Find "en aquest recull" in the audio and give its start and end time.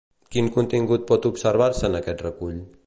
1.91-2.59